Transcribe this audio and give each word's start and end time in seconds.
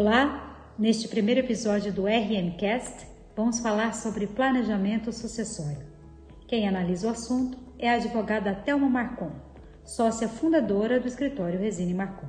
Olá, 0.00 0.72
neste 0.78 1.06
primeiro 1.06 1.40
episódio 1.40 1.92
do 1.92 2.06
RMcast, 2.06 3.06
vamos 3.36 3.60
falar 3.60 3.94
sobre 3.94 4.26
planejamento 4.26 5.12
sucessório. 5.12 5.86
Quem 6.48 6.66
analisa 6.66 7.06
o 7.06 7.10
assunto 7.10 7.58
é 7.78 7.90
a 7.90 7.96
advogada 7.96 8.54
Thelma 8.54 8.88
Marcon, 8.88 9.30
sócia 9.84 10.26
fundadora 10.26 10.98
do 10.98 11.06
escritório 11.06 11.60
Resine 11.60 11.92
Marcon. 11.92 12.28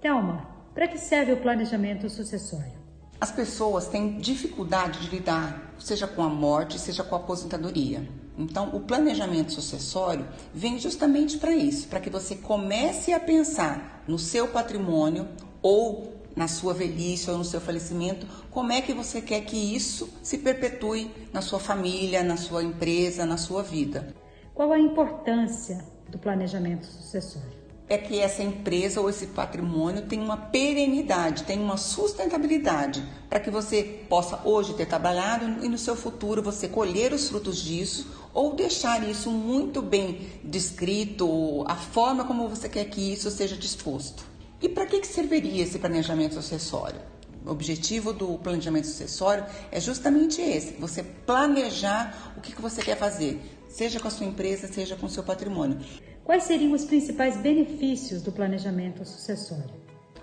Thelma, 0.00 0.48
para 0.72 0.88
que 0.88 0.96
serve 0.96 1.34
o 1.34 1.42
planejamento 1.42 2.08
sucessório? 2.08 2.72
As 3.20 3.30
pessoas 3.30 3.86
têm 3.86 4.16
dificuldade 4.16 5.00
de 5.00 5.14
lidar, 5.14 5.74
seja 5.78 6.06
com 6.06 6.22
a 6.22 6.30
morte, 6.30 6.78
seja 6.78 7.04
com 7.04 7.16
a 7.16 7.18
aposentadoria. 7.18 8.08
Então, 8.38 8.74
o 8.74 8.80
planejamento 8.80 9.52
sucessório 9.52 10.26
vem 10.54 10.78
justamente 10.78 11.36
para 11.36 11.54
isso, 11.54 11.86
para 11.86 12.00
que 12.00 12.08
você 12.08 12.34
comece 12.34 13.12
a 13.12 13.20
pensar 13.20 14.02
no 14.08 14.18
seu 14.18 14.48
patrimônio 14.48 15.28
ou 15.60 16.23
na 16.36 16.48
sua 16.48 16.74
velhice 16.74 17.30
ou 17.30 17.38
no 17.38 17.44
seu 17.44 17.60
falecimento, 17.60 18.26
como 18.50 18.72
é 18.72 18.80
que 18.80 18.92
você 18.92 19.20
quer 19.20 19.40
que 19.42 19.56
isso 19.56 20.08
se 20.22 20.38
perpetue 20.38 21.10
na 21.32 21.40
sua 21.40 21.60
família, 21.60 22.22
na 22.22 22.36
sua 22.36 22.62
empresa, 22.62 23.24
na 23.24 23.36
sua 23.36 23.62
vida. 23.62 24.14
Qual 24.54 24.70
a 24.72 24.78
importância 24.78 25.84
do 26.08 26.18
planejamento 26.18 26.86
sucessório? 26.86 27.64
É 27.88 27.98
que 27.98 28.18
essa 28.18 28.42
empresa 28.42 29.00
ou 29.00 29.10
esse 29.10 29.26
patrimônio 29.26 30.06
tenha 30.06 30.22
uma 30.22 30.36
perenidade, 30.36 31.44
tenha 31.44 31.60
uma 31.60 31.76
sustentabilidade, 31.76 33.02
para 33.28 33.38
que 33.38 33.50
você 33.50 34.04
possa 34.08 34.40
hoje 34.42 34.72
ter 34.72 34.86
trabalhado 34.86 35.64
e 35.64 35.68
no 35.68 35.76
seu 35.76 35.94
futuro 35.94 36.42
você 36.42 36.66
colher 36.66 37.12
os 37.12 37.28
frutos 37.28 37.58
disso 37.58 38.06
ou 38.32 38.54
deixar 38.54 39.06
isso 39.06 39.30
muito 39.30 39.82
bem 39.82 40.26
descrito, 40.42 41.64
a 41.66 41.76
forma 41.76 42.24
como 42.24 42.48
você 42.48 42.68
quer 42.68 42.86
que 42.86 43.12
isso 43.12 43.30
seja 43.30 43.56
disposto. 43.56 44.33
E 44.64 44.68
para 44.70 44.86
que, 44.86 44.98
que 44.98 45.06
serviria 45.06 45.62
esse 45.62 45.78
planejamento 45.78 46.36
sucessório? 46.36 46.98
O 47.44 47.50
objetivo 47.50 48.14
do 48.14 48.38
planejamento 48.38 48.86
sucessório 48.86 49.44
é 49.70 49.78
justamente 49.78 50.40
esse: 50.40 50.72
você 50.80 51.02
planejar 51.02 52.32
o 52.34 52.40
que, 52.40 52.54
que 52.54 52.62
você 52.62 52.80
quer 52.80 52.96
fazer, 52.96 53.38
seja 53.68 54.00
com 54.00 54.08
a 54.08 54.10
sua 54.10 54.24
empresa, 54.24 54.66
seja 54.66 54.96
com 54.96 55.04
o 55.04 55.10
seu 55.10 55.22
patrimônio. 55.22 55.78
Quais 56.24 56.44
seriam 56.44 56.72
os 56.72 56.86
principais 56.86 57.36
benefícios 57.36 58.22
do 58.22 58.32
planejamento 58.32 59.04
sucessório? 59.04 59.74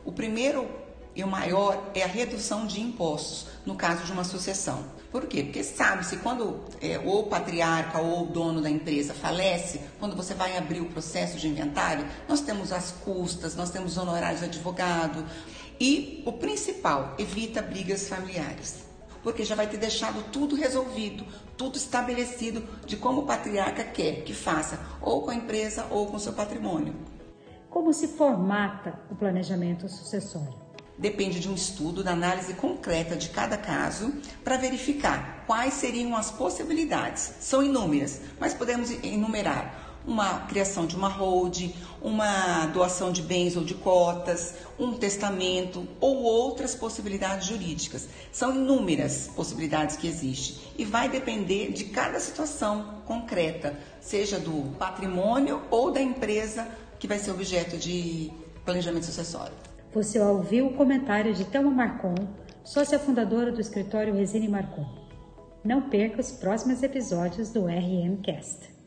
O 0.03 0.11
primeiro 0.11 0.67
e 1.15 1.23
o 1.23 1.27
maior 1.27 1.91
é 1.93 2.03
a 2.03 2.07
redução 2.07 2.65
de 2.65 2.81
impostos 2.81 3.47
no 3.65 3.75
caso 3.75 4.03
de 4.05 4.11
uma 4.11 4.23
sucessão. 4.23 4.83
Por 5.11 5.25
quê? 5.25 5.43
Porque 5.43 5.63
sabe-se 5.63 6.17
quando 6.17 6.61
é, 6.81 6.97
o 7.03 7.23
patriarca 7.23 7.99
ou 7.99 8.23
o 8.23 8.25
dono 8.27 8.61
da 8.61 8.69
empresa 8.69 9.13
falece, 9.13 9.81
quando 9.99 10.15
você 10.15 10.33
vai 10.33 10.57
abrir 10.57 10.79
o 10.79 10.85
processo 10.85 11.37
de 11.37 11.49
inventário, 11.49 12.07
nós 12.29 12.39
temos 12.39 12.71
as 12.71 12.91
custas, 12.91 13.55
nós 13.55 13.69
temos 13.69 13.97
honorários 13.97 14.39
de 14.39 14.45
advogado 14.45 15.25
e 15.79 16.23
o 16.25 16.31
principal, 16.31 17.15
evita 17.17 17.61
brigas 17.61 18.07
familiares. 18.07 18.85
Porque 19.21 19.43
já 19.43 19.53
vai 19.53 19.67
ter 19.67 19.77
deixado 19.77 20.23
tudo 20.31 20.55
resolvido, 20.55 21.25
tudo 21.57 21.75
estabelecido 21.75 22.63
de 22.85 22.95
como 22.95 23.21
o 23.21 23.25
patriarca 23.25 23.83
quer 23.83 24.23
que 24.23 24.33
faça, 24.33 24.79
ou 25.01 25.23
com 25.23 25.31
a 25.31 25.35
empresa 25.35 25.85
ou 25.91 26.07
com 26.07 26.17
seu 26.17 26.33
patrimônio. 26.33 26.95
Como 27.69 27.93
se 27.93 28.07
formata 28.07 28.99
o 29.09 29.15
planejamento 29.15 29.87
sucessório? 29.87 30.70
Depende 31.01 31.39
de 31.39 31.49
um 31.49 31.55
estudo, 31.55 32.03
da 32.03 32.11
análise 32.11 32.53
concreta 32.53 33.15
de 33.15 33.29
cada 33.29 33.57
caso, 33.57 34.13
para 34.43 34.55
verificar 34.55 35.43
quais 35.47 35.73
seriam 35.73 36.15
as 36.15 36.29
possibilidades. 36.29 37.33
São 37.41 37.63
inúmeras, 37.63 38.21
mas 38.39 38.53
podemos 38.53 38.91
enumerar 39.03 39.81
uma 40.05 40.39
criação 40.47 40.85
de 40.85 40.95
uma 40.95 41.07
hold, 41.07 41.71
uma 42.01 42.65
doação 42.67 43.11
de 43.11 43.21
bens 43.21 43.55
ou 43.55 43.63
de 43.63 43.73
cotas, 43.75 44.55
um 44.79 44.93
testamento 44.93 45.87
ou 45.99 46.23
outras 46.23 46.75
possibilidades 46.75 47.47
jurídicas. 47.47 48.07
São 48.31 48.55
inúmeras 48.55 49.29
possibilidades 49.35 49.95
que 49.95 50.07
existem 50.07 50.57
e 50.77 50.85
vai 50.85 51.09
depender 51.09 51.71
de 51.71 51.85
cada 51.85 52.19
situação 52.19 53.01
concreta, 53.05 53.77
seja 53.99 54.39
do 54.39 54.75
patrimônio 54.77 55.61
ou 55.69 55.91
da 55.91 56.01
empresa 56.01 56.67
que 56.99 57.07
vai 57.07 57.19
ser 57.19 57.31
objeto 57.31 57.77
de 57.77 58.31
planejamento 58.63 59.05
sucessório. 59.05 59.70
Você 59.93 60.17
ouviu 60.19 60.67
o 60.67 60.73
comentário 60.73 61.33
de 61.33 61.43
Thelma 61.43 61.69
Marcon, 61.69 62.15
sócia 62.63 62.97
fundadora 62.97 63.51
do 63.51 63.59
escritório 63.59 64.13
Resine 64.13 64.47
Marcon. 64.47 64.85
Não 65.65 65.89
perca 65.89 66.21
os 66.21 66.31
próximos 66.31 66.81
episódios 66.81 67.51
do 67.51 67.65
RMcast. 67.65 68.80